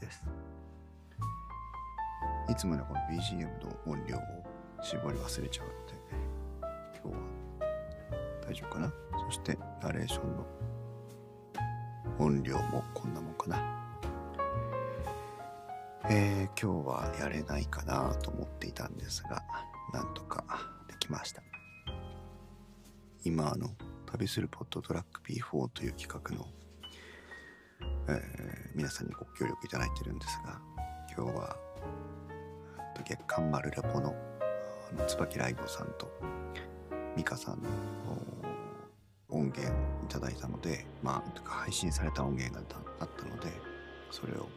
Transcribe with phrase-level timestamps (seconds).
[0.00, 0.24] です。
[2.50, 4.20] いつもね、この BGM の音量を
[4.82, 5.94] 絞り忘れちゃうので、
[7.02, 7.20] 今日は
[8.46, 8.92] 大丈夫かな？
[9.26, 10.46] そして、ナレーションの
[12.18, 13.80] 音量もこんなもんかな。
[16.10, 19.42] えー、今日はやれないかなと思っていたんですが、
[19.94, 20.44] なんとか
[20.86, 21.42] できました。
[23.24, 23.70] 今、あの、
[24.04, 26.46] 旅するポットトラック P4 という企画の、
[28.08, 30.60] えー皆さんにご協力いただいてるんですが、
[31.16, 31.56] 今日は、
[33.04, 34.12] 月刊丸レポの
[35.06, 36.10] 椿ライドさんと
[37.16, 37.68] 美香さんの
[39.28, 42.66] 音源をいただいたので、まあ、とか配信された音源が
[42.98, 43.48] あったので、
[44.10, 44.48] それを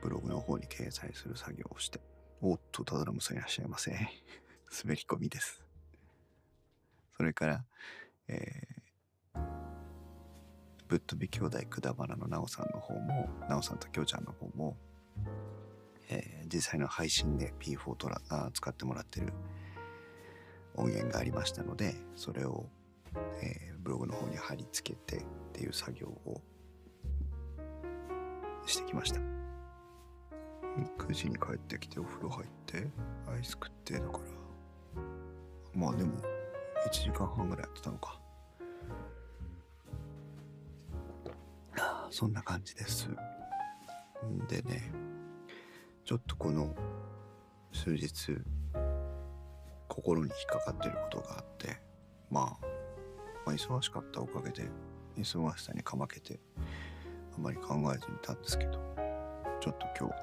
[0.00, 2.00] ブログの方に掲載する作業をして、
[2.40, 3.90] おっと、ただのむさいらっしゃいませ。
[4.84, 5.60] 滑り込みです。
[7.16, 7.64] それから、
[8.28, 8.81] えー、
[10.88, 14.76] ぶっ飛び兄弟くだばなのなおさんの方も、なおさんときょうちゃんの方も、
[16.08, 19.32] えー実際の配信で P4 トラあ使ってもらってる
[20.74, 22.66] 音源がありましたので、それを、
[23.42, 26.40] えーブログの方に貼り付けてっていう作業を
[28.66, 29.20] してきました。
[30.98, 32.88] 9時に帰ってきてお風呂入って
[33.28, 35.02] アイス食ってだから
[35.74, 36.12] まあでも
[36.86, 38.18] 1時間半ぐらいやってたのか
[42.12, 43.08] そんな感じです
[44.46, 44.92] でね
[46.04, 46.74] ちょっとこの
[47.72, 48.36] 数日
[49.88, 51.80] 心に引っかかってることがあって
[52.30, 52.66] まあ、
[53.46, 54.68] まあ忙しかったおかげで
[55.18, 56.38] 忙しさにかまけて
[57.34, 58.72] あまり考えずにいたんですけど
[59.60, 60.14] ちょっと今日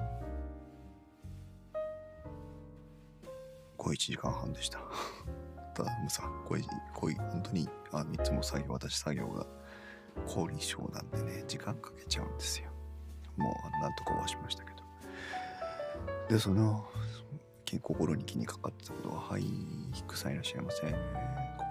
[3.76, 4.78] 小1時間半でした。
[5.74, 6.62] ただもうさ、これ、
[6.94, 9.46] こういう、本当に、あ、いつも作業、私作業が
[10.26, 12.70] 後輪症なんでね、時間かけちゃうんですよ。
[13.36, 14.76] もう、なんとかはしましたけど。
[16.28, 16.88] で、その、
[17.78, 19.42] 心に気にかかってたことは、はい、
[19.92, 20.82] ヒクさんいらっしゃいませ。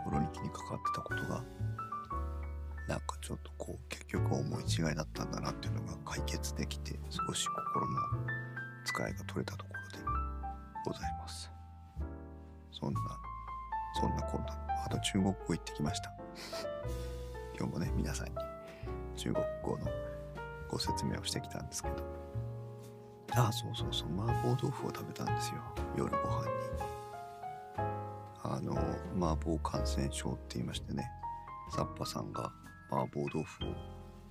[0.05, 1.43] 心に気にかかってたことが、
[2.87, 8.01] なんかちょっとこう、結局思い違いだったんだなっていうのが解決できて、少し心の
[8.85, 10.05] 使いが取れたところで
[10.85, 11.51] ございます。
[12.71, 12.99] そんな、
[13.99, 16.11] そんなこんな、あと中国語行ってきました。
[17.59, 18.33] 今日もね、皆さんに
[19.17, 19.91] 中国語の
[20.69, 21.95] ご説明をしてきたんですけど。
[23.31, 25.55] ああ、そうそうそう、麻婆豆腐を食べたんですよ。
[25.97, 26.51] 夜ご飯に。
[28.43, 28.71] あの、
[29.17, 31.11] 麻婆感染症って言いましてね、
[31.75, 32.49] サッパさんが
[32.89, 33.75] 麻婆豆腐を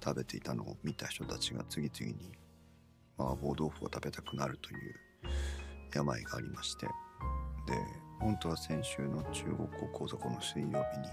[0.02, 2.32] 食べていたのを見た人たちが次々に
[3.18, 4.78] 麻婆豆腐を食べたくなるという
[5.94, 6.92] 病がありまして、で
[8.20, 11.08] 本当は先週の中国語講座この水曜日に、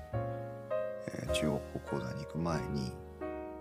[1.07, 2.91] えー中国語講座に行く前に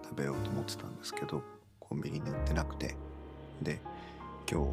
[0.02, 1.42] 食べようと思ってたんですけど
[1.80, 2.94] コンビニに売ってなくて
[3.62, 3.80] で
[4.50, 4.72] 今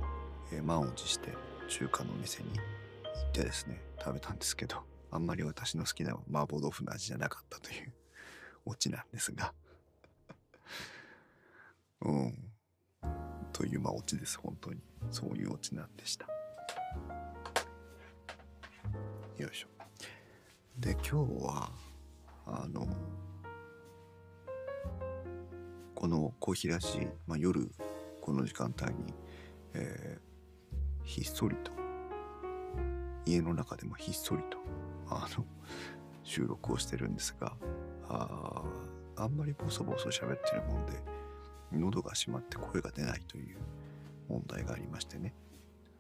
[0.52, 1.30] 日、え満を持して
[1.70, 2.60] 中華のお店に行
[3.30, 4.78] ってですね食べたんですけど
[5.12, 7.94] あんまり私の好きな麻婆豆腐の味じゃなかったという
[8.66, 9.54] オチなんですが。
[12.02, 12.52] うん。
[13.52, 14.82] というまあオチです本当に。
[15.10, 16.28] そういうオチなんでした。
[19.38, 19.68] よいしょ。
[20.78, 21.72] で、今日は、
[22.46, 22.88] あの、
[25.96, 27.72] このコーヒーらしい、まあ、夜、
[28.22, 29.14] この時間帯に、
[29.74, 30.32] えー
[31.04, 31.72] ひっそりと、
[33.26, 34.58] 家の中でもひっそりと、
[35.10, 35.46] あの、
[36.24, 37.56] 収録をしてるんですが、
[38.08, 38.64] あ
[39.18, 40.94] あんまりボソボソ喋ってるもんで、
[41.74, 43.58] 喉が閉まって声が出ないという
[44.30, 45.34] 問題がありましてね。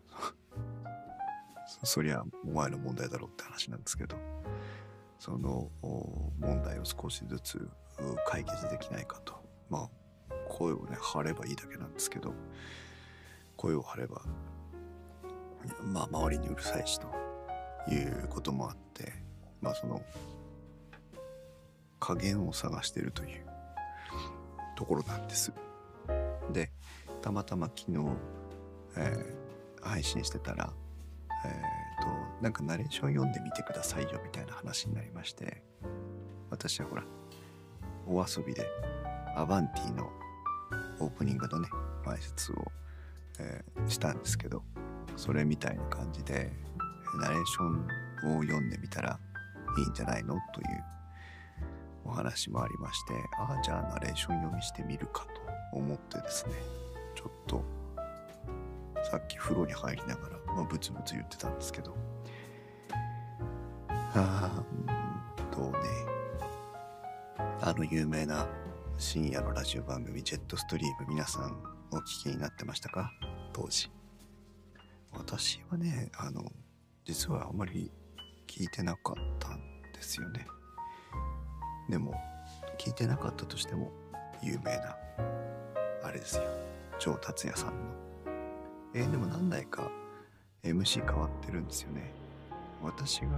[1.83, 4.17] そりゃお前の問題だろって話なんですけど
[5.21, 5.69] その
[6.39, 7.69] 問題を少しずつ
[8.25, 9.35] 解決できないかと。
[9.69, 9.89] まあ
[10.49, 12.33] 声をね張ればいいだけなんですけど
[13.55, 14.23] 声を張れば
[15.83, 17.07] まあ周りにうるさいしと
[17.87, 19.13] いうこともあって
[19.61, 20.01] まあその
[21.99, 23.45] 加減を探してるという
[24.75, 25.53] ところなんです。
[26.51, 26.71] で
[27.21, 27.97] たまたま昨日、
[28.97, 29.41] えー
[29.83, 30.71] 配信してたら
[31.43, 32.07] えー、と
[32.41, 35.61] なんかナレーション読んでみてくださいよみたいな話になりまして
[36.49, 37.03] 私はほら
[38.07, 38.67] お遊びで
[39.35, 40.09] アバンティの
[40.99, 41.69] オープニングのね
[42.05, 42.55] 前説を、
[43.39, 44.61] えーしたんですけど
[45.15, 46.51] それみたいな感じで
[47.19, 49.19] ナレーションを読んでみたら
[49.77, 50.35] いいんじゃないの？
[50.53, 50.67] という
[52.05, 55.25] お話もありましてああじゃあナレーション読みしてみるか
[55.71, 56.53] と思ってですね
[57.15, 57.63] ちょっと
[59.09, 61.95] さっき風呂に入りながら、まあ、ブツブツ言ってたんですけど、
[63.89, 65.79] あうんとね、
[67.61, 68.47] あの有名な
[68.97, 71.57] 深夜のラジオ番組ジェットストリーム皆さん
[71.91, 73.11] お聞きになってましたか？
[73.53, 73.89] 当時。
[75.13, 76.51] 私はねあの
[77.05, 77.91] 実はあまり
[78.47, 79.59] 聞いてなかったん
[79.93, 80.45] ですよね。
[81.89, 82.13] でも
[82.77, 83.91] 聞いてなかったとしても
[84.41, 84.95] 有名な
[86.03, 86.43] あれですよ。
[86.99, 87.73] 超達也さんの。
[88.93, 89.89] えー、でも何代か
[90.63, 92.13] MC 変わってるんですよね。
[92.81, 93.29] 私が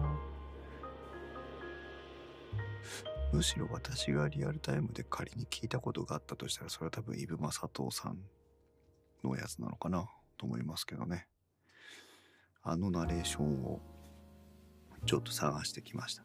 [3.31, 8.19] むしろ私がリアルタイムで仮に聞いたことがあったとしたらそれは多分イブマ佐藤さん
[9.23, 11.27] のやつなのかなと思いますけどね。
[12.61, 13.81] あのナレーションを
[15.05, 16.23] ちょっと探してきました。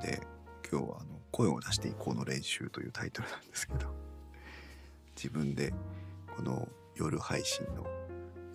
[0.00, 0.20] で
[0.70, 4.06] 今日はあの声を出していこうの練習というタイトルなんですけど。
[5.16, 5.72] 自分で
[6.36, 7.86] この夜配信の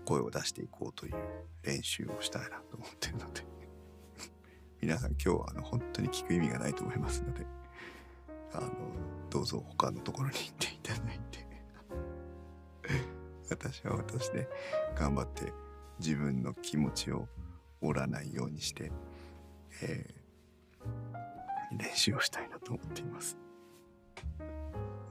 [0.05, 1.15] 声を出していこうという
[1.63, 3.45] 練習をしたいなと思ってるので。
[4.81, 7.45] 皆さん今日はあの本当に聞く意味がないと思いますので
[8.51, 8.71] あの
[9.29, 11.41] どうぞ他のところに行っていただいて。
[13.49, 14.47] 私は私で
[14.95, 15.53] 頑張って
[15.99, 17.27] 自分の気持ちを
[17.81, 18.91] 折らないようにして、
[19.83, 23.37] えー、練習をしたいなと思っています。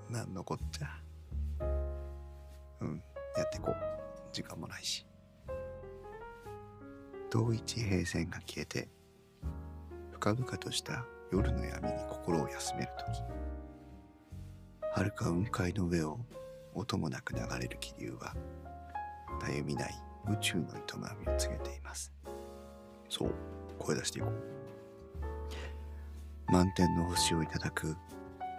[0.08, 1.00] 何のこっちゃ。
[2.80, 3.02] うん
[3.36, 3.99] やっていこう。
[4.32, 5.06] 時間もないし。
[7.30, 8.88] 同一平線が消えて
[10.12, 13.22] 深々とした夜の闇に心を休める時。
[14.92, 16.18] 遥か雲海の上を
[16.74, 18.34] 音もなく流れる気流は
[19.40, 19.94] たゆみない
[20.28, 20.66] 宇宙の営
[21.24, 22.12] みを告げています。
[23.08, 23.34] そう
[23.78, 24.32] 声出していこう。
[26.52, 27.96] 満天の星をいただく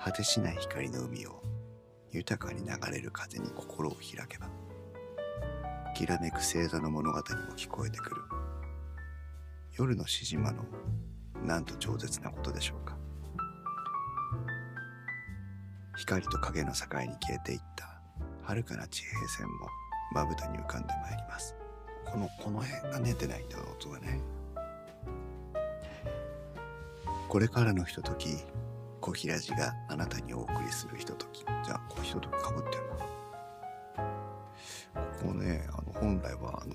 [0.02, 1.44] 果てしない光の海を
[2.12, 4.48] 豊かに流れる風に心を開けば
[5.94, 7.24] きらめく星座の物語も
[7.56, 8.22] 聞こえてくる。
[9.78, 10.64] 夜のしじまの
[11.46, 12.98] なんと超絶なことでしょうか。
[15.98, 18.02] 光と影の境に消えていった
[18.44, 19.54] 遥かな地平線も
[20.14, 21.56] まぶたに浮かんでまいります。
[22.06, 24.20] このこの辺が寝てないんだ音がね
[27.30, 28.30] これからのひととき
[29.00, 31.46] 小平寺があなたにお送りするひととき。
[31.46, 33.11] じゃあこうひとときかぶってんの？
[35.22, 36.74] こねあの本来はあの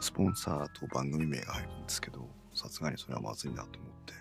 [0.00, 4.14] スポンサーと番組名が入るんですけどさすがにそれはまずいなと思って。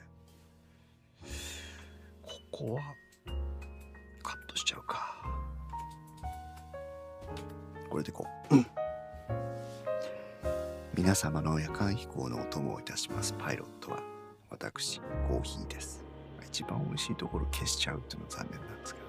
[2.23, 2.81] ここは
[4.23, 5.15] カットしちゃうか。
[7.89, 8.55] これでこう、
[10.95, 13.33] 皆様の夜間飛行のお供をいたします。
[13.33, 13.99] パイロットは
[14.49, 16.03] 私コーヒーです。
[16.47, 19.02] 一番美味しいところ消しちゃうっていうのは残念なんですけ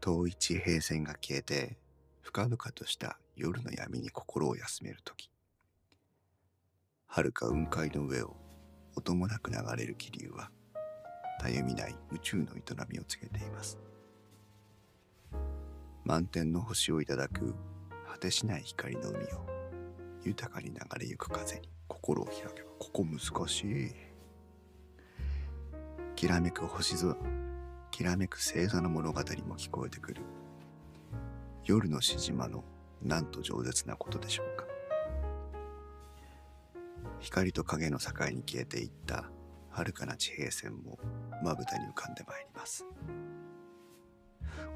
[0.00, 1.76] 遠い地平線が消えて
[2.22, 5.30] 深々とした夜の闇に心を休める時。
[7.06, 8.36] 遥か雲海の上を
[8.96, 10.50] 音もなく流れる気流は
[11.40, 13.78] たゆみない宇宙の営みを告げています。
[16.04, 17.54] 満天の星をいただく
[18.10, 19.46] 果てしない光の海を
[20.24, 23.92] 豊かに流れゆく風に心を開けばここ難しい。
[26.16, 27.16] きらめく星空
[27.90, 29.24] きらめく星座の物語も
[29.56, 30.22] 聞こえてくる。
[31.64, 32.64] 夜のしじまの
[33.02, 34.64] なんと饒舌なことでしょうか。
[37.18, 39.24] 光と影の境に消えていった
[39.70, 40.98] 遥かな地平線も
[41.42, 42.86] まぶたに浮かんでまいります。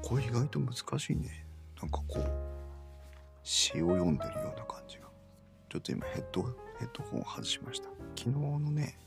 [0.03, 1.45] これ意外と難しいね。
[1.81, 2.29] なんかこう
[3.43, 5.05] 詩を読んでるような感じが。
[5.69, 6.43] ちょっと今ヘッド
[6.79, 7.89] ヘッドホンを外しました。
[8.15, 8.97] 昨日のね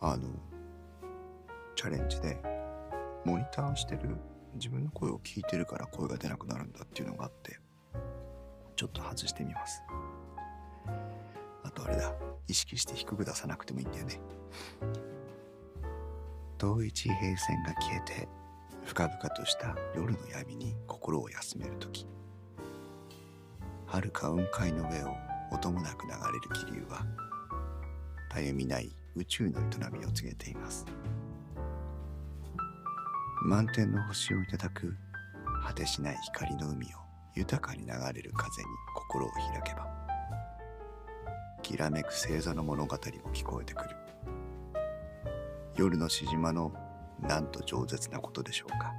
[0.00, 0.28] あの
[1.74, 2.61] チャレンジで
[3.24, 4.16] モニターしてる
[4.54, 7.58] 自分の声を聞いてるから声が出なくなるんだっていうのがあって
[8.76, 9.82] ちょっと外してみます。
[11.62, 12.12] あとあれだ
[12.48, 14.20] 意識して低く出さなくてもいいんだよね。
[16.58, 18.28] 遠い地平線が消えて
[18.84, 22.06] 深々とした夜の闇に心を休める時。
[23.86, 25.14] 遥か雲海の上を
[25.52, 27.04] 音もなく流れる気流は
[28.30, 30.86] たゆみない宇宙の営みを告げています。
[33.44, 34.96] 満天の星をいただく
[35.66, 36.88] 果てしない光の海を
[37.34, 39.92] 豊かに流れる風に心を開けば
[41.62, 42.98] きらめく星座の物語も
[43.32, 43.96] 聞こえてくる。
[45.76, 46.72] 夜のしじまの
[47.20, 48.92] なんと饒舌なことでしょうか。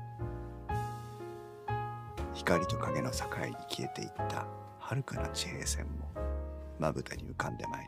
[2.33, 4.47] 光と影の境に消えていった
[4.79, 6.09] 遥かな地平線も
[6.79, 7.87] まぶたに浮かんでまいり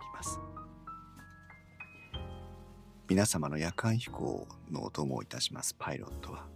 [3.16, 5.74] 皆様の夜間飛行のお供をいたします。
[5.80, 6.48] パイロットは。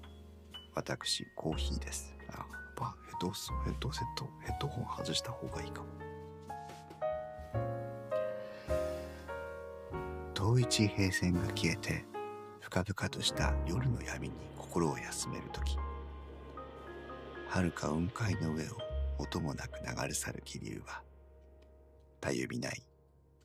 [0.75, 2.13] 私コーヒーです。
[2.28, 3.32] あやっヘッド
[3.63, 5.88] ヘッドセットヘッドホン外した方がいいかも。
[10.34, 12.04] 遠い地平線が消えて
[12.60, 15.78] 深々とした夜の闇に心を休める時
[17.48, 18.68] 遥か雲海の上を
[19.18, 21.04] 音もなく流れ去る気流は
[22.20, 22.84] たゆみない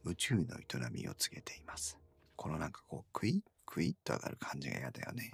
[0.04, 2.03] 宇宙の営みを告げています。
[2.36, 5.30] このなんかこうクイックイッと上がる感じが嫌だよね。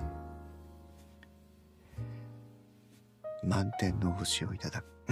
[3.42, 4.84] 満天の星をいただく。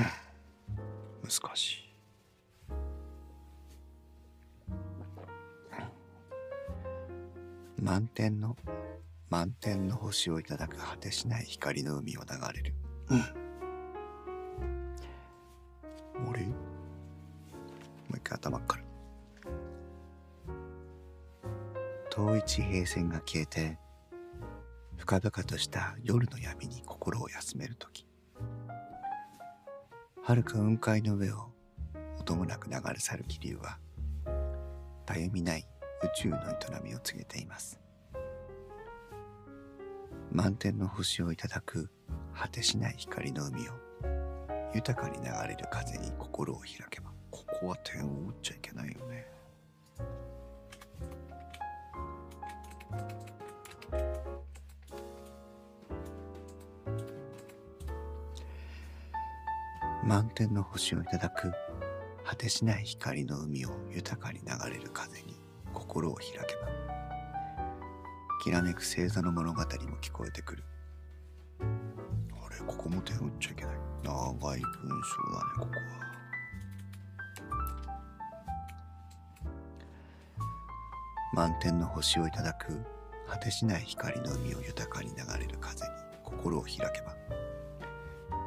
[1.23, 1.89] 難しい。
[7.81, 8.57] 満天の
[9.31, 12.75] 満天の星をいただく果てしない光の海を流れる、
[13.09, 13.17] う
[16.25, 16.47] ん、俺？
[18.09, 18.88] もう一回頭から
[22.19, 23.79] 遠い地平線が消えて
[24.97, 28.05] 深々とした夜の闇に心を休める時。
[30.25, 31.53] 遥か雲海の上を
[32.19, 33.79] 音もなく流れ去る気流は
[35.07, 35.65] たゆみない
[36.03, 36.43] 宇宙の営
[36.83, 37.79] みを告げています。
[40.33, 41.89] 満天の星をいただく
[42.35, 43.73] 果てしない光の海を
[44.75, 49.38] 豊かに流れる風に心を開けばここは点を打っちゃいけないよね。
[60.39, 61.53] 満天の星をいただく
[62.25, 65.35] 果てしない光の海を豊かに流れる風に
[65.75, 66.69] 心を開けば
[68.41, 69.67] きらめく星座の物語も
[70.01, 70.63] 聞こえてくる。
[71.61, 71.65] あ
[72.51, 73.75] れここも点打っちゃいけない。
[74.05, 74.13] 長
[74.57, 75.99] い文章だねここは。
[81.35, 82.79] 満天の星をいただく
[83.27, 85.93] 果てしない光の海を豊かに流れる風に
[86.23, 87.18] 心を開けば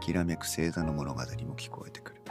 [0.02, 2.22] きらめく星座の物語も聞こえてくる。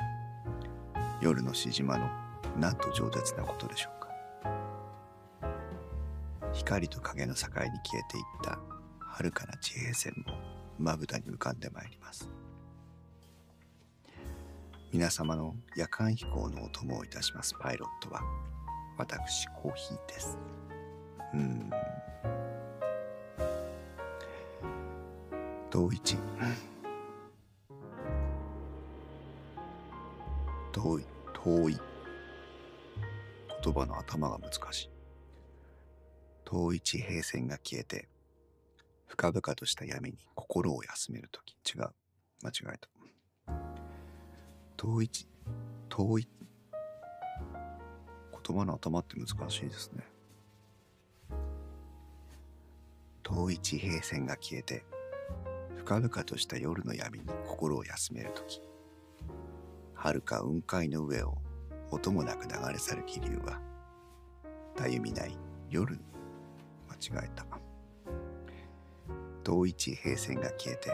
[1.22, 2.10] 夜のし島の
[2.58, 4.10] なんと饒舌なことでしょうか。
[6.52, 7.70] 光と影の境に消え
[8.10, 8.58] ていった
[8.98, 10.34] 遥かな地平線も
[10.80, 12.28] まぶたに浮かんでまいります。
[14.92, 18.20] 皆様の夜間飛行のお供をいたしますパイロットは
[18.98, 20.36] 私コーヒーです。
[21.34, 21.70] うん。
[25.70, 26.18] 遠一。
[30.72, 31.78] 遠い遠い
[33.62, 34.90] 言葉の頭が難しい
[36.50, 38.08] 遠い地平線が消えて、
[39.06, 41.52] 深々とした闇に心を休めるとき。
[41.72, 41.90] 違う。
[42.42, 42.88] 間違えた。
[44.76, 45.10] 遠い、
[45.88, 46.28] 遠い、
[48.44, 50.02] 言葉の頭って難しいですね。
[53.22, 54.84] 遠い地平線が消えて、
[55.76, 58.60] 深々とした夜の闇に心を休めるとき。
[60.02, 61.36] 遥か雲海の上を
[61.90, 63.60] 音もなく流れ去る気流は、
[64.74, 65.36] たゆみない
[65.68, 66.00] 夜に
[66.88, 67.44] 間違えた。
[69.44, 70.90] 遠い地平線が消えて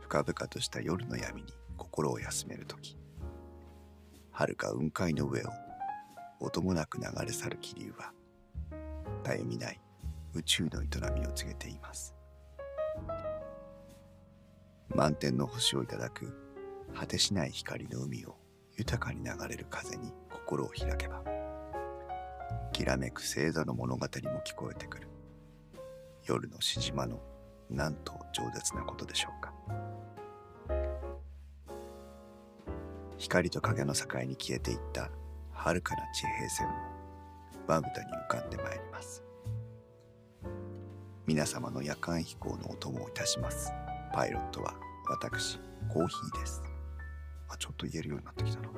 [0.00, 2.96] 深々とした夜の闇に心を休める時
[4.30, 5.48] 遥か雲海の上を
[6.40, 8.12] 音もなく流れ去る気流は
[9.24, 9.80] たゆみない
[10.34, 12.14] 宇宙の営みを告げています。
[14.94, 16.45] 満天の星をいただく
[16.94, 18.36] 果てしない光の海を
[18.76, 21.22] 豊かに流れる風に心を開けば
[22.76, 24.08] きらめく星座の物語も
[24.44, 25.08] 聞こえてくる。
[26.26, 27.20] 夜のし島の
[27.70, 29.52] なんと饒舌なことでしょうか。
[33.16, 35.10] 光と影の境に消えていった
[35.52, 36.74] 遥かな地平線も
[37.66, 39.22] まぶたに浮かんでまいります。
[41.26, 43.72] 皆様の夜間飛行のお供をいたします。
[44.12, 44.74] パイロットは
[45.08, 45.58] 私
[45.90, 46.65] コーヒーです。
[47.48, 48.68] あちょっと言えるようになってきたな。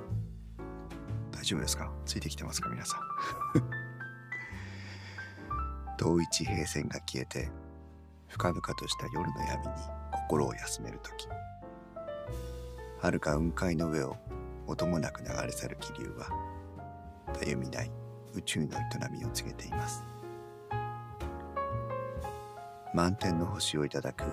[1.33, 1.91] 大丈夫ですか？
[2.05, 2.69] ついてきてますか？
[2.69, 3.01] 皆さん。
[5.97, 7.49] 遠い地平線が消えて
[8.29, 9.73] 深々とした夜の闇に
[10.13, 11.29] 心を休める時。
[13.01, 14.17] 遥か雲海の上を
[14.67, 16.29] 音もなく流れ去る気流は
[17.33, 17.91] たゆみない
[18.35, 20.03] 宇宙の営みを告げています。
[22.95, 24.25] 満天の星をいただく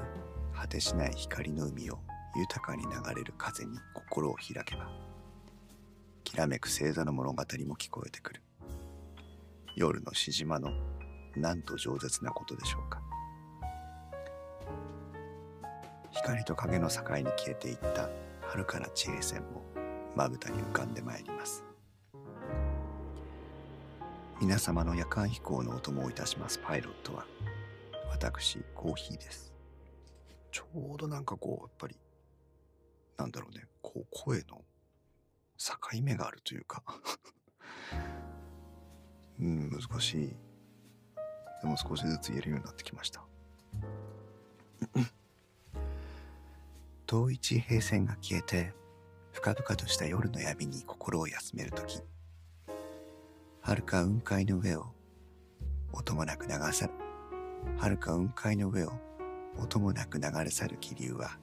[0.53, 1.99] 果てしない光の海を
[2.35, 4.89] 豊かに流れる風に心を開けば
[6.25, 8.41] きらめく星座の物語も聞こえてくる。
[9.75, 10.71] 夜のしじまの
[11.37, 13.01] なんと饒舌なことでしょうか。
[16.11, 18.09] 光と影の境に消えていった
[18.41, 19.63] 遥かな地平線も
[20.15, 21.63] まぶたに浮かんでまいります。
[24.41, 27.25] 皆様の夜間飛行のお供をいたしますパイロットは
[28.09, 29.53] 私コーヒーです。
[30.51, 31.95] ちょうどなんかこうやっぱり
[33.17, 33.65] なんだろうね。
[33.81, 34.63] こう声の
[35.57, 36.83] 境目があるというか。
[39.39, 40.35] うん難しい。
[41.61, 43.23] でも少しずつ言えるようになってきました。
[47.05, 48.73] 遠い地平線が消えて
[49.31, 52.01] 深々とした夜の闇に心を休める時。
[53.61, 54.93] 遥か雲海の上を
[55.91, 56.93] 音もなく流さる
[57.77, 58.93] 遥か雲海の上を
[59.57, 61.39] 音もなく流れ去る気流は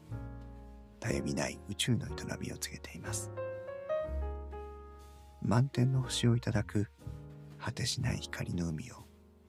[1.02, 3.28] たゆみない宇宙の営みを告げています
[5.42, 6.86] 満天の星をいただく
[7.58, 8.98] 果てしない光の海を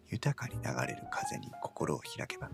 [0.10, 2.50] 豊かに流れる風に心を開けば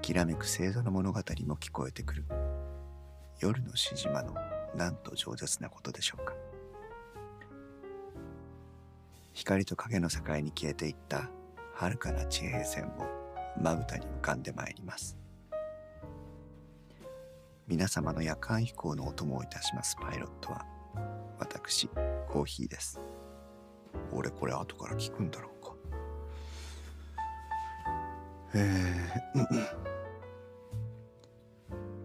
[0.00, 2.24] きらめく星座の物語も聞こえてくる
[3.40, 4.34] 夜のしじまの
[4.74, 6.32] なんと饒舌なことでしょうか
[9.34, 11.28] 光と影の境に消えていった
[11.74, 13.06] 遥かな地平線も
[13.60, 15.18] まぶたに浮かんでまいります
[17.66, 20.66] 皆様の夜間飛行のお供をいたしますパイロットは
[21.38, 21.88] 私
[22.28, 23.00] コーヒーです。
[24.12, 25.74] 俺これ後から聞くんだろうか。
[28.54, 29.84] えー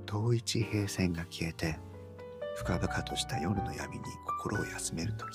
[0.05, 1.77] 遠い地平線が消えて
[2.55, 4.03] 深々とした夜の闇に
[4.41, 5.27] 心を休める時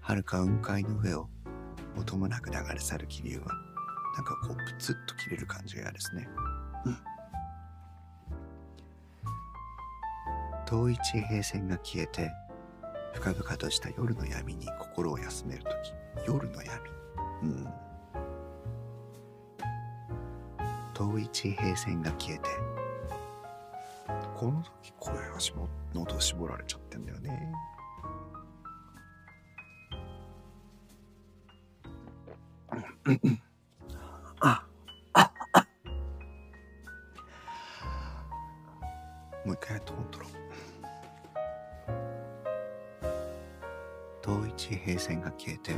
[0.00, 1.28] 遥か雲海の上を
[1.98, 3.44] 音もなく流れ去る気流は
[4.16, 6.26] なんかこうプツッと切れる感じが嫌ですね、
[10.66, 12.30] 遠い地平線が消えて
[13.14, 16.90] 深々とした夜の闇に心を休める時夜の闇。
[17.42, 17.68] うん。
[20.92, 22.48] 遠い地平線が消えて
[24.36, 27.52] この時声がしも喉絞られちゃってんだよね。
[32.66, 33.18] もう
[45.46, 45.76] 消えて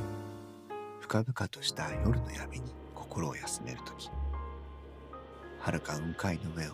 [1.01, 4.09] 深々とした夜の闇に心を休める時
[5.61, 6.73] 遥か雲海の上を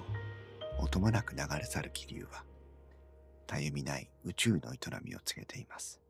[0.79, 2.45] 音もなく流れ去る気流は、
[3.47, 6.01] たゆみない宇宙の営みを告げています。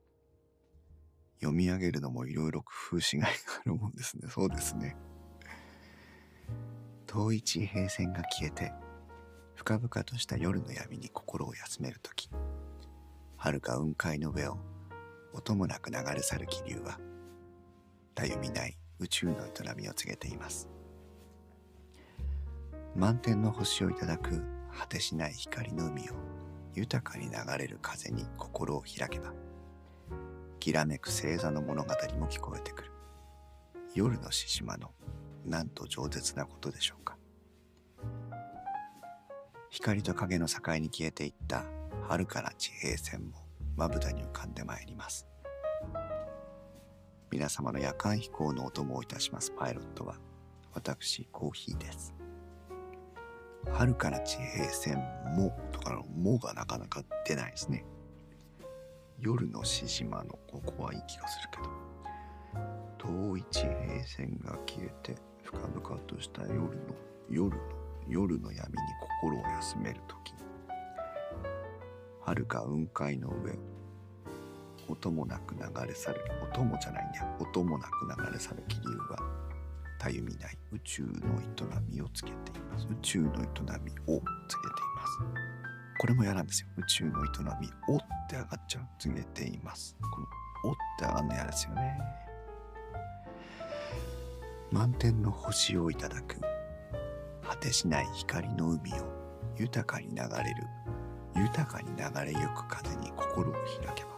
[1.40, 4.28] 読み上げるのもいろいろ工夫しがいがあるもんですね。
[4.30, 4.96] そうですね。
[7.06, 8.72] 遠い地平線が消えて、
[9.54, 12.30] 深々とした夜の闇に心を休めるとき、
[13.36, 14.58] 遥か雲海の上を
[15.34, 16.98] 音もなく流れ去る気流は、
[18.14, 20.68] たゆみない宇宙の営みを告げています。
[22.96, 24.40] 満天の星をいただく
[24.72, 26.14] 果てしない光の海を
[26.74, 29.32] 豊かに流れる風に心を開けば
[30.60, 32.90] きらめく星座の物語も聞こえてくる
[33.94, 34.92] 夜の獅子島の
[35.44, 37.16] なんと饒舌なことでしょうか
[39.70, 41.64] 光と影の境に消えていった
[42.08, 43.43] 遥かな地平線も
[43.76, 45.26] まぶたに浮かんでまいります。
[47.30, 49.50] 皆様の夜間飛行のお供をいたします。
[49.50, 50.16] パイロットは
[50.72, 52.14] 私コーヒーです。
[53.72, 54.98] 遥かな地平線
[55.36, 57.84] もとかのもがなかなか出ないですね。
[59.18, 61.84] 夜の獅子島のここはいい気がするけど
[62.98, 66.70] 遠い地平線が消えて深々とした夜の
[67.30, 67.62] 夜の
[68.06, 68.76] 夜の闇に
[69.22, 70.34] 心を休める時
[72.26, 73.58] 遥か雲海の上
[74.88, 76.20] 音もなく流れ去る
[76.52, 79.44] 音もじゃないんだよ音もなく流れ去る気流は
[79.98, 81.12] たゆみない宇宙の営
[81.90, 82.86] みをつけています。
[82.90, 84.24] 宇宙の営みをつけています。
[85.98, 86.68] これも嫌なんですよ。
[86.76, 88.88] 宇宙の営み、おって上がっちゃう。
[88.98, 89.96] 告げています。
[90.00, 90.26] この
[90.64, 91.98] おって上がるの嫌ですよね。
[94.70, 96.36] 満天の星をいただく
[97.42, 100.66] 果てしない光の海を豊かに流れる
[101.36, 104.14] 豊かに流れゆく風に心を開けば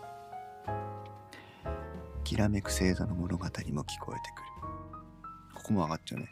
[2.25, 4.47] きらめく星座の物語も聞こえてくる
[5.55, 6.29] ここも上がっちゃうね。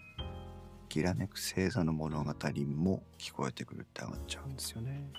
[0.89, 5.11] きらめく星座の物語も聞こえてくるって上がっちゃうんですよね。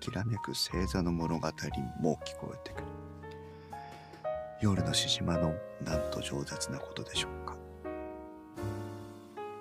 [0.00, 1.48] きらめく星座の物語
[2.00, 2.84] も聞こえてくる。
[4.60, 5.54] 夜の獅子島の
[5.84, 7.56] なんと饒舌なことでしょうか。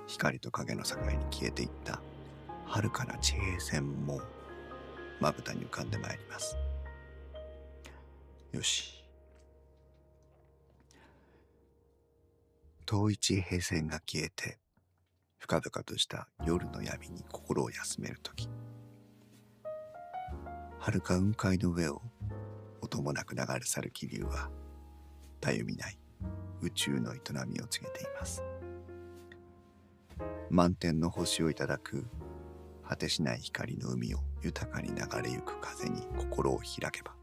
[0.08, 2.02] 光と影の境に消えていった
[2.76, 4.20] 遥かな地平線も
[5.22, 6.58] まぶたに浮かんでまいります。
[8.52, 9.06] よし。
[12.86, 14.60] 遠い地平線が消えて
[15.38, 18.48] 深々とした夜の闇に心を休める時
[20.80, 22.02] 遥か雲海の上を
[22.82, 24.52] 音もなく流れ去る気流は
[25.42, 25.98] たゆみない
[26.62, 28.44] 宇宙の営みを告げています
[30.52, 32.06] 満天の星をいただく
[32.88, 37.16] 果てしない光の海を豊かに流れゆく風に心を開けば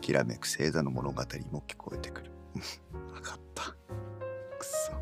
[0.00, 2.30] きらめく星座の物語も聞こえてくる。
[3.12, 3.64] 分かった。
[4.58, 4.92] くそ。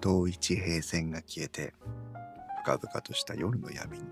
[0.00, 1.74] 遠い地平線が消えて
[2.62, 4.04] 深々とした夜の闇に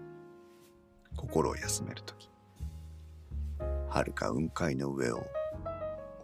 [1.17, 2.31] 心を休める時
[3.91, 5.25] 遥か雲海の上を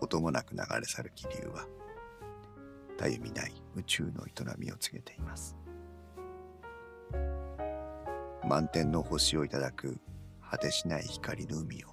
[0.00, 1.66] 音もなく流れ去る気流は
[2.98, 5.56] たゆみない宇宙の営みを告げています。
[8.48, 9.98] 満天の星をいただく
[10.50, 11.88] 果てしない光の海を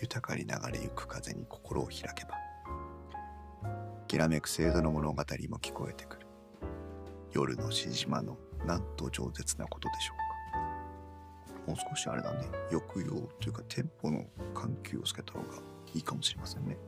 [0.00, 2.34] 豊かに流れゆく風に心を開けば
[4.14, 5.16] きらめく星座の物語
[5.48, 6.26] も聞こえてくる。
[7.32, 11.72] 夜のしじまのなんと饒舌なことでしょうか。
[11.72, 12.46] もう少しあれだね。
[12.70, 15.60] 抑揚というかテンポの緩急をつけた方が
[15.94, 16.78] いいかもしれませんね。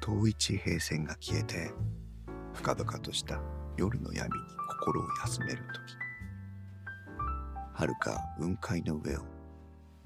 [0.00, 1.70] 遠い地平線が消えて
[2.54, 3.38] 深々とした
[3.76, 4.46] 夜の闇に
[4.80, 5.94] 心を休める時。
[7.74, 9.20] 遥か雲海の上を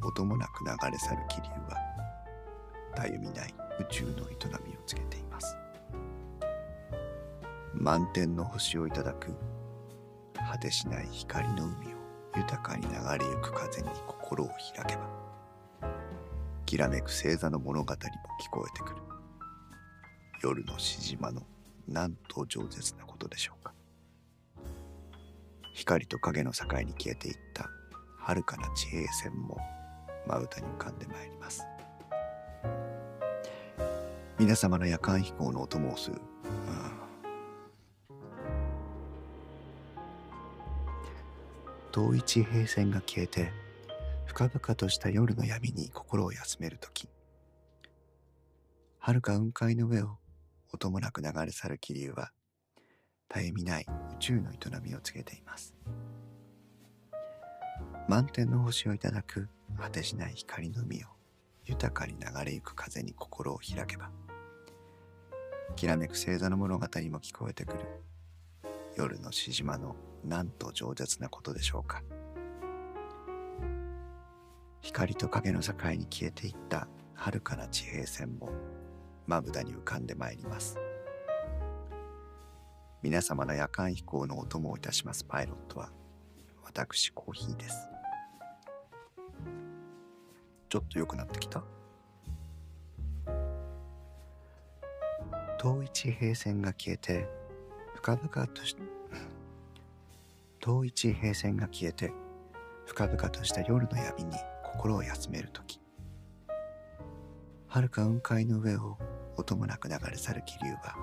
[0.02, 1.76] 音もなく流れ去る気流は
[2.94, 4.14] たゆみない宇宙の営
[4.66, 5.56] みを告げています。
[7.72, 9.34] 満天の星をいただく
[10.50, 11.98] 果てしない光の海を
[12.36, 15.24] 豊かに流れゆく風に心を開けば
[16.66, 17.96] きらめく星座の物語も
[18.40, 19.13] 聞こえてくる。
[20.44, 21.40] 夜のしじまの
[21.88, 23.72] なんと饒舌なことでしょうか。
[25.72, 27.70] 光と影の境に消えていった
[28.18, 29.56] 遥かな地平線も
[30.26, 31.64] まぶたに浮かんでまいります。
[34.38, 36.20] 皆様の夜間飛行のお供をする、
[41.90, 43.50] 遠い地平線が消えて
[44.26, 47.08] 深々とした夜の闇に心を休める時。
[48.98, 50.18] 遥か雲海の上を
[50.74, 52.30] 音もなく流れ去る気流は
[53.32, 55.74] 絶えみない宇宙の営みを告げています。
[58.08, 61.08] 満天の星をいただく果てしない光の海を
[61.64, 64.10] 豊かに流れゆく風に心を開けば
[65.74, 66.88] きらめく星座の物語も
[67.20, 67.80] 聞こえてくる。
[68.96, 72.02] 夜のしじまのなんと饒舌なことでしょうか。
[74.82, 78.50] 光と影の境に消えていった遥かな地平線も
[79.26, 80.78] まぶたに浮かんでまいります。
[83.02, 85.24] 皆様の夜間飛行のお供をいたします。
[85.24, 85.90] パイロットは
[86.62, 87.88] 私コーヒーです。
[90.68, 91.62] ちょっと良くなってきた？
[95.58, 97.28] 遠い地平線が消えて
[97.94, 98.76] 深々とし
[100.60, 102.12] 遠い地平線が消えて
[102.86, 105.80] 深々とした夜の闇に心を休める時。
[107.68, 108.98] 遥か雲海の上を
[109.36, 110.96] 音もなく流れ去る気流は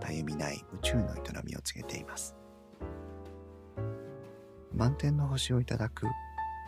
[0.00, 2.34] たゆみない宇宙の営みを告げています。
[4.74, 6.06] 満天の星をいただく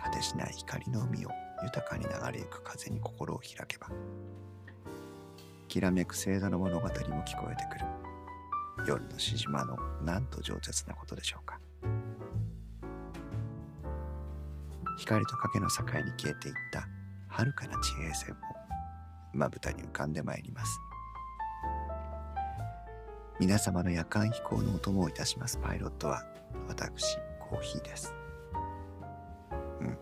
[0.02, 1.30] 果てしない光の海を
[1.64, 3.88] 豊かに流れゆく風に心を開けば
[5.68, 7.86] きらめく星座の物語も聞こえてくる。
[8.86, 11.58] 夜のしじまのなんと饒舌なことでしょうか。
[14.98, 16.88] 光と影の境に消えていった
[17.28, 18.55] 遥かな地平線も
[19.36, 20.80] まぶたに浮かんでまいります。
[23.38, 25.58] 皆様の夜間飛行のお供をいたします。
[25.62, 26.22] パイロットは
[26.68, 27.18] 私
[27.50, 28.14] コーヒーです。
[29.80, 29.98] うん。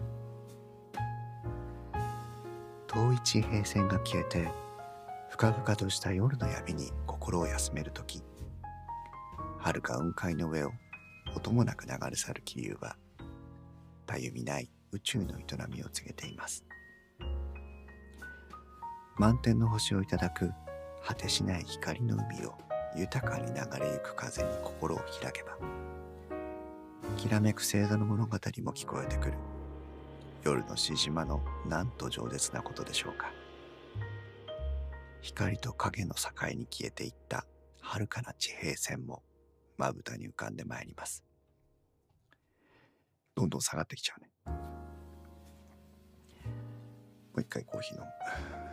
[2.87, 4.49] 遠い地平線が消えて
[5.31, 8.23] 深々とした夜の闇に心を休める時
[9.59, 10.71] 遥か雲海の上を
[11.35, 12.97] 音もなく流れ去る気流は
[14.07, 16.65] たゆみない宇宙の営みを告げています。
[19.17, 20.53] 満天の星をいただく
[21.05, 22.55] 果てしない光の海を
[22.97, 25.57] 豊かに流れゆく風に心を開けば
[27.17, 29.35] きらめく星座の物語も聞こえてくる。
[30.43, 33.33] 夜のしじまのなんと饒舌なことでしょうか。
[35.21, 37.47] 光と影の境に消えていった
[37.81, 39.23] 遥かな地平線も
[39.79, 41.25] まぶたに浮かんでまいります。
[43.35, 44.31] どんどん下がってきちゃうね。
[44.47, 44.53] も
[47.37, 48.64] う一回コーヒー飲む。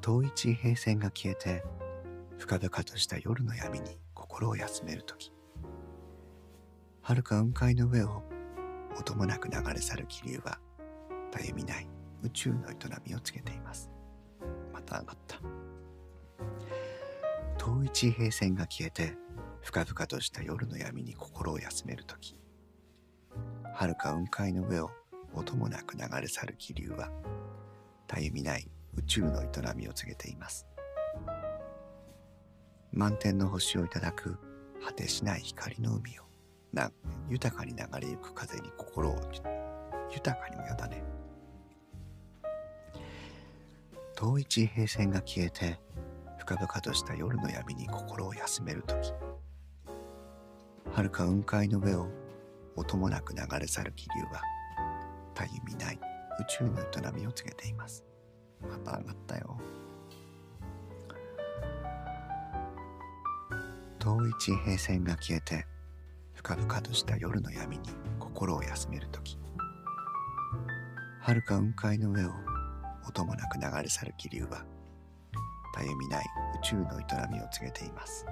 [0.00, 1.62] 遠い地平線が消えて
[2.38, 5.32] 深々とした夜の闇に心を休める時。
[7.02, 8.22] 遥か雲海の上を
[8.98, 10.58] 音もなく流れ去る気流は
[11.30, 11.86] たゆみない
[12.22, 12.74] 宇宙の営
[13.06, 13.90] みを告げています。
[14.72, 15.38] また上がった。
[17.58, 19.16] 遠い地平線が消えて
[19.62, 22.36] 深々とした夜の闇に心を休める時。
[23.74, 24.90] 遥か雲海の上を
[25.34, 27.10] 音もなく流れ去る気流は
[28.06, 30.66] たゆみない宇宙の営みを告げています。
[32.92, 34.36] 満天の星をいただく
[34.84, 36.24] 果てしない光の海を
[36.72, 36.90] な
[37.28, 39.16] 豊かに流れゆく風に心を
[40.12, 41.02] 豊かにもやだね
[44.16, 45.78] 遠い地平線が消えて
[46.38, 49.12] 深々とした夜の闇に心を休める時
[50.92, 52.08] 遥か雲海の上を
[52.74, 54.42] 音もなく流れ去る気流は
[55.40, 55.98] たゆみない。
[56.38, 58.04] 宇宙の営みを告げています。
[58.60, 59.58] また上がったよ。
[63.98, 65.66] 遠い地平線が消えて
[66.34, 69.38] 深々とした夜の闇に心を休める時。
[71.20, 72.30] 遥か雲海の上を
[73.08, 74.64] 音もなく流れ去る気流は
[75.74, 76.24] たゆみない
[76.56, 78.26] 宇宙の営みを告げています。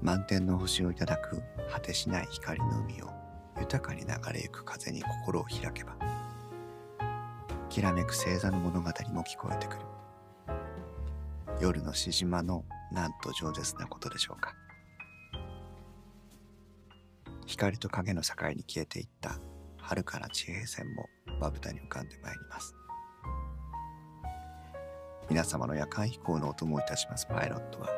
[0.00, 3.21] 満天の星をいただく果てしない光の海を
[3.62, 5.96] 豊かに流れゆく風に心を開けば
[7.70, 9.80] きらめく星座の物語も聞こえてくる。
[11.58, 14.52] 夜のしじまのなんと饒舌なことでしょうか。
[17.46, 19.38] 光と影の境に消えていった
[19.78, 21.06] 遥かな地平線も
[21.40, 22.74] まぶたに浮かんでまいります。
[25.30, 27.88] 皆様の夜間飛行のお供いたしますパイロットは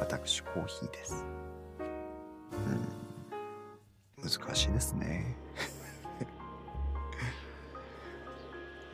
[0.00, 1.33] 私コーヒーです。
[4.24, 5.36] 難しいですね。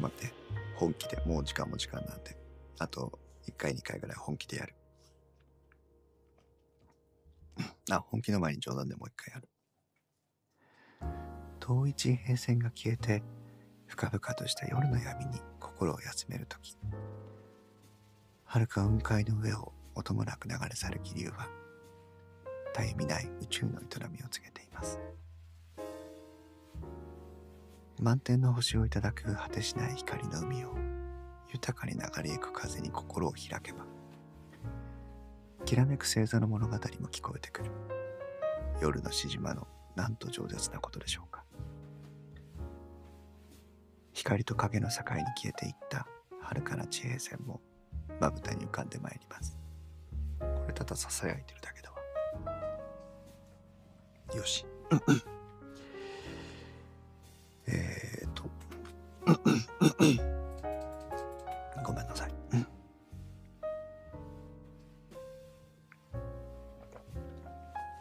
[0.00, 0.34] 待って。
[0.74, 2.36] 本気でもう時間も時間なんで。
[2.78, 4.74] あと1回2回ぐらい本気でやる。
[7.90, 9.48] あ本気の前に冗談でもう一回やる。
[11.60, 13.22] 遠い地平線が消えて
[13.86, 16.76] 深々とした夜の闇に心を休める時。
[18.46, 21.48] 遥か雲海の上を音もなく流れ去る気流は
[22.74, 24.98] 絶え見ない宇宙の営みを告げています。
[28.00, 30.74] 満天の星をいただく果てしない光の海を
[31.52, 33.84] 豊かに流れゆく風に心を開けば
[35.64, 37.70] きらめく星座の物語も聞こえてくる。
[38.80, 41.44] 夜のしじまのなんと饒舌なことでしょうか。
[44.12, 46.06] 光と影の境に消えていった
[46.40, 47.60] 遥かな地平線も
[48.18, 49.58] まぶたに浮かんでまいります。
[50.40, 51.89] これただささやいてるだけだ。
[54.36, 54.64] よし。
[57.66, 58.44] えーと。
[61.84, 62.30] ごめんなさい。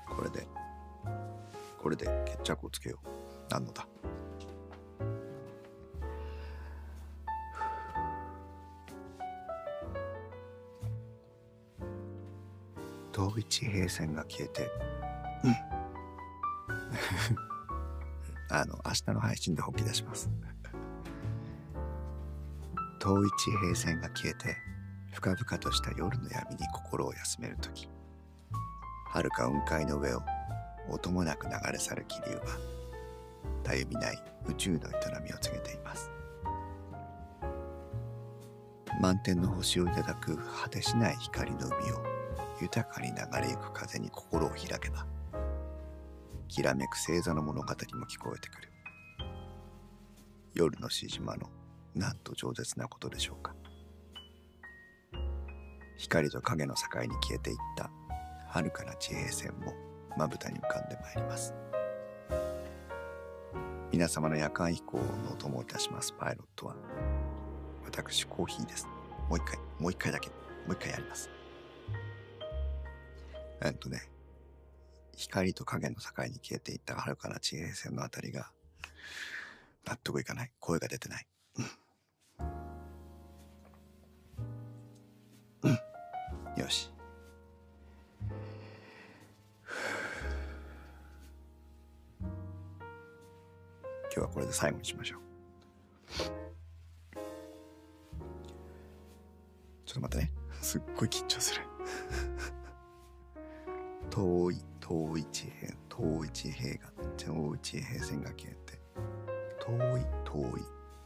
[0.08, 0.48] これで
[1.82, 3.08] これで決着をつけよう。
[3.50, 3.88] 何のだ？
[13.12, 14.70] 遠い地平線が消えて、
[15.44, 15.79] うん。
[18.52, 20.30] あの、明日の配信で本気出します。
[23.00, 24.58] 遠い地平線が消えて、
[25.14, 27.90] 深々とした夜の闇に心を休めるとき、
[29.12, 30.22] 遥か雲海の上を
[30.90, 32.44] 音もなく流れ去る気流は、
[33.64, 34.82] たゆみない宇宙の営
[35.24, 36.10] みを告げています。
[39.02, 42.04] 満天の星をいただく果てしない光の海を
[42.62, 45.06] 豊かに流れゆく風に心を開けば
[46.50, 47.74] きらめく星座の物語も
[48.08, 48.70] 聞こえてくる。
[50.56, 51.48] 夜のしじまの
[51.94, 53.54] なんと饒舌なことでしょうか。
[55.98, 57.92] 光と影の境に消えていった。
[58.48, 59.76] 遥かな地平線も
[60.18, 61.54] まぶたに浮かんでまいります。
[63.92, 66.14] 皆様の夜間飛行のお供いたします。
[66.14, 66.76] パイロットは。
[67.86, 68.88] 私コーヒーです。
[69.30, 70.30] もう一回もう一回だけ。
[70.30, 70.36] も
[70.70, 71.30] う一回やります。
[73.62, 74.10] えっとね、
[75.20, 78.52] 光と影の境に消えていった遥かな地平線のあたりが、
[79.86, 80.52] 納得いかない。
[80.60, 81.28] 声が出てない。
[81.58, 81.66] うん。
[85.64, 85.72] うん。
[86.62, 86.90] よし。
[94.12, 95.20] 今日はこれで最後にしましょう。
[99.86, 100.32] ちょっと待ってね。
[100.62, 101.62] すっごい緊張する。
[104.10, 108.80] 遠い遠い地平遠い地平が遠い地平線が消えて
[109.64, 110.62] 遠い遠い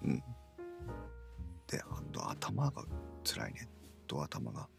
[0.06, 0.24] うん。
[1.68, 2.86] であと頭が
[3.26, 3.68] 辛いね。
[4.08, 4.70] と頭が。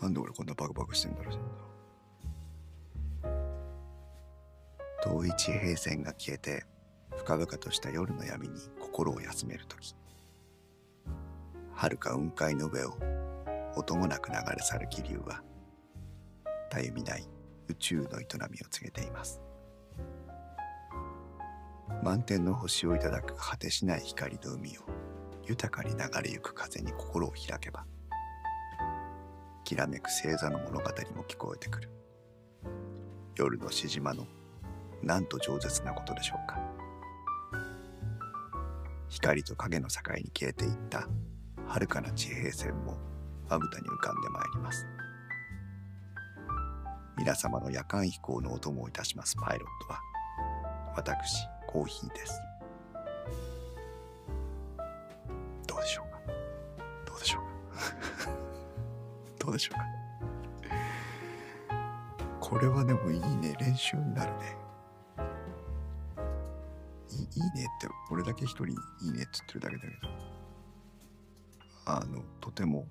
[0.00, 1.38] なんで俺こんなバクバクしてんだろう。
[5.04, 6.64] 遠い地平線が消えて
[7.16, 9.94] 深々とした夜の闇に心を休める時。
[11.74, 12.96] 遥か雲海の上を
[13.76, 15.42] 音もなく流れ去る気流は
[16.70, 17.28] たゆみない
[17.68, 19.40] 宇宙の営みを告げています。
[22.02, 24.82] 満天の星をいただく果てしない光の海を
[25.46, 27.84] 豊かに流れゆく風に心を開けば
[29.64, 31.88] きらめく星座の物語も聞こえてくる。
[33.34, 34.26] 夜のしじまの
[35.02, 36.58] なんと饒舌なことでしょうか。
[39.08, 41.08] 光と影の境に消えていった
[41.66, 42.98] 遥かな地平線も
[43.48, 44.86] まぶたに浮かんでまいります。
[47.16, 50.00] 皆様の夜間飛行のお供をいたしますパイロットは
[50.96, 52.40] 私コーヒーです。
[55.66, 56.20] どうでしょうか？
[57.06, 58.30] どうでしょうか？
[59.44, 59.84] どうでしょうか？
[62.40, 63.56] これはでもいいね。
[63.58, 64.56] 練習になるね。
[67.10, 68.74] いいいねって俺だけ一人いい
[69.12, 69.94] ねって言ってるだけだけど。
[71.86, 72.86] あのとても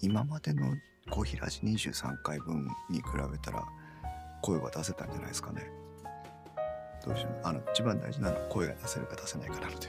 [0.00, 0.74] 今までの
[1.10, 3.64] コーヒーラジ23回分に比べたら
[4.42, 5.70] 声は出せたんじゃないですかね。
[7.04, 9.88] どうしようあの一番大事なのは声が出せるか出せないかなので。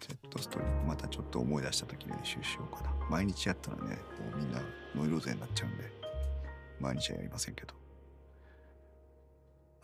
[0.00, 2.92] ジェットストリームまたちょっと思い出した時に練習しようかな。
[3.10, 4.60] 毎日やったらねもうみんな
[4.94, 5.84] ノイローゼになっちゃうんで
[6.80, 7.74] 毎日はやりませんけど。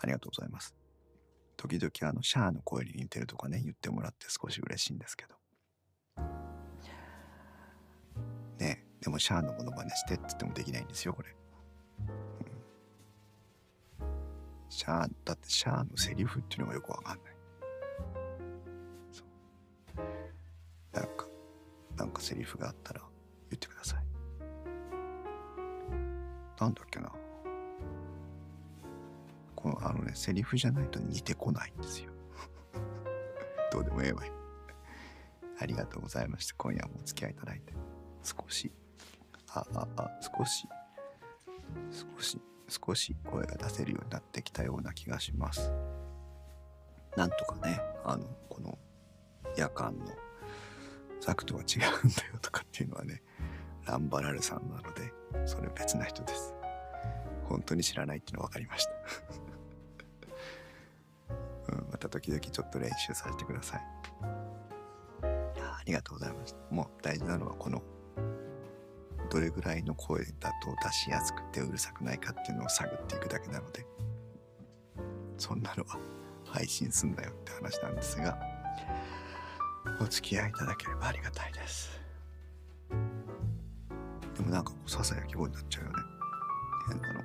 [0.00, 0.74] ありがとうございます。
[1.56, 5.37] 時々あのシャアの声に似てるとかね言ってもらって少し嬉しいんですけど。
[9.00, 11.28] でもシャアのものまねしてって言ってもできないんですよこれ、
[14.00, 14.06] うん、
[14.68, 17.34] シャアだってシャアのセリフっていうのがよくわかんない。
[19.12, 20.96] そう。
[20.96, 21.26] なんか
[21.96, 23.00] なんかセリフがあったら
[23.50, 24.04] 言ってください。
[26.60, 27.10] なんだっけな。
[29.56, 32.12] このあのねセリフじゃないと似てこないんですよ。
[33.72, 34.32] どうでもええわい。
[35.60, 36.54] ありがとうございました。
[36.56, 37.72] 今夜もお付き合いいただいて。
[38.22, 38.72] 少し。
[39.72, 40.68] あああ少し
[41.90, 45.72] 少し少し声が出せるようになってきたような気がします
[47.16, 48.78] なんとかねあのこの
[49.56, 50.04] 夜間の
[51.20, 53.22] ザクとは違うんだよとかっていうのはね
[53.86, 55.12] ランバラルさんなので
[55.46, 56.54] それ別な人です
[57.44, 58.92] 本当に知らないっていうの分かりました
[61.72, 63.82] うん、また時々ちょっと練習させてください。
[65.60, 66.58] ありがとうございました。
[66.74, 67.82] もう大事なのはこの
[69.30, 73.86] どれぐらいの声だと出しやすくてうるさくないかっていうのを探っていくだけなので
[75.36, 75.98] そんなのは
[76.46, 78.38] 配信すんだよって話なんですが
[80.00, 82.00] お付き合いいただければありがたいです。
[84.36, 85.96] でもなんかささやき声になっちゃうよね。
[86.88, 87.20] 変なの。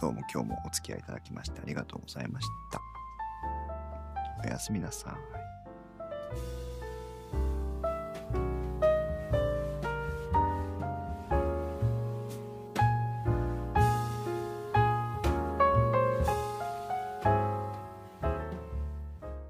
[0.00, 2.80] どうも今日もお付き合いいただきましてありがとうございました。
[4.44, 5.14] おやすみなさい。